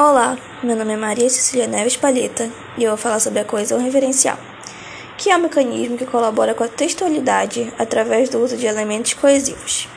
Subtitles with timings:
[0.00, 3.82] Olá, meu nome é Maria Cecília Neves Palheta e eu vou falar sobre a coesão
[3.82, 4.38] referencial,
[5.16, 9.88] que é um mecanismo que colabora com a textualidade através do uso de elementos coesivos.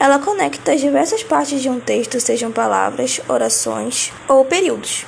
[0.00, 5.04] Ela conecta as diversas partes de um texto, sejam palavras, orações ou períodos.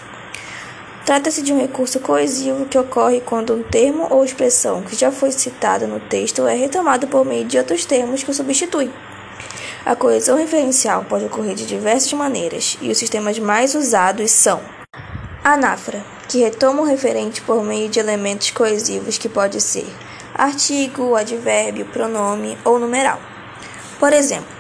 [1.06, 5.32] Trata-se de um recurso coesivo que ocorre quando um termo ou expressão que já foi
[5.32, 8.92] citado no texto é retomado por meio de outros termos que o substituem.
[9.84, 14.60] A coesão referencial pode ocorrer de diversas maneiras, e os sistemas mais usados são
[15.42, 19.86] anáfora, que retoma o referente por meio de elementos coesivos que pode ser
[20.34, 23.18] artigo, advérbio, pronome ou numeral.
[23.98, 24.54] Por exemplo,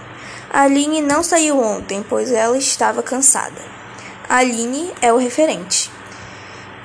[0.50, 3.60] Aline não saiu ontem, pois ela estava cansada.
[4.28, 5.90] Aline é o referente.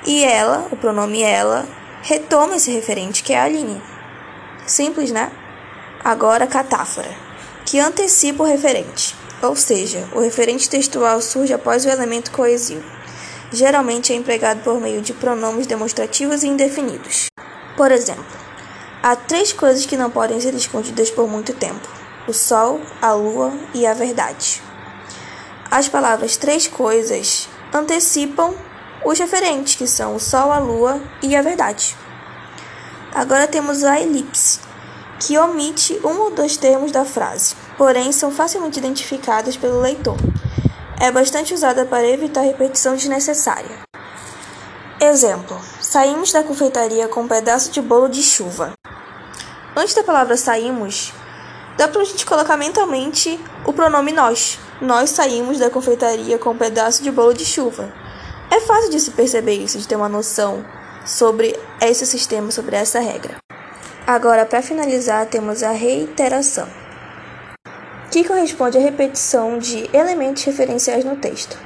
[0.06, 1.66] E ela, o pronome ela,
[2.02, 3.82] retoma esse referente que é Aline.
[4.66, 5.32] Simples, né?
[6.04, 7.25] Agora, catáfora
[7.66, 12.84] que antecipa o referente, ou seja, o referente textual surge após o elemento coesivo.
[13.52, 17.26] Geralmente é empregado por meio de pronomes demonstrativos e indefinidos.
[17.76, 18.24] Por exemplo,
[19.02, 21.88] há três coisas que não podem ser escondidas por muito tempo:
[22.28, 24.62] o sol, a lua e a verdade.
[25.68, 28.54] As palavras três coisas antecipam
[29.04, 31.96] os referentes, que são o sol, a lua e a verdade.
[33.12, 34.60] Agora temos a elipse,
[35.20, 40.16] que omite um ou dois termos da frase, porém são facilmente identificadas pelo leitor.
[41.00, 43.80] É bastante usada para evitar repetição desnecessária.
[45.00, 48.72] Exemplo: saímos da confeitaria com um pedaço de bolo de chuva.
[49.76, 51.12] Antes da palavra saímos,
[51.76, 54.58] dá para a gente colocar mentalmente o pronome nós.
[54.80, 57.92] Nós saímos da confeitaria com um pedaço de bolo de chuva.
[58.50, 60.64] É fácil de se perceber isso, de ter uma noção
[61.04, 63.45] sobre esse sistema, sobre essa regra.
[64.06, 66.68] Agora, para finalizar, temos a reiteração,
[68.08, 71.58] que corresponde à repetição de elementos referenciais no texto.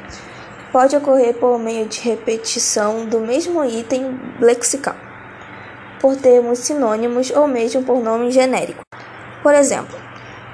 [0.73, 4.97] Pode ocorrer por meio de repetição do mesmo item lexical,
[6.01, 8.81] por termos sinônimos ou mesmo por nome genérico.
[9.43, 9.99] Por exemplo,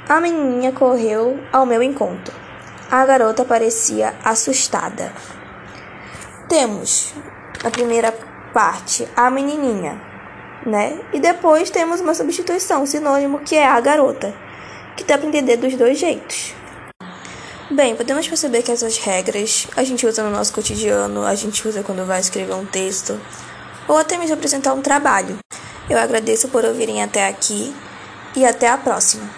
[0.09, 2.35] a menininha correu ao meu encontro.
[2.91, 5.13] A garota parecia assustada.
[6.49, 7.15] Temos
[7.65, 8.13] a primeira
[8.53, 10.16] parte, a menininha
[10.67, 10.99] né?
[11.13, 14.35] E depois temos uma substituição, sinônimo, que é a garota,
[14.97, 16.53] que dá para entender dos dois jeitos.
[17.71, 21.83] Bem, podemos perceber que essas regras a gente usa no nosso cotidiano, a gente usa
[21.83, 23.19] quando vai escrever um texto
[23.89, 25.39] ou até mesmo apresentar um trabalho.
[25.89, 27.75] Eu agradeço por ouvirem até aqui
[28.35, 29.29] e até a próxima.